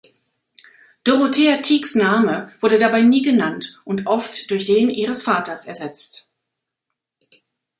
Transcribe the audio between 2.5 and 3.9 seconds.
wurde dabei nie genannt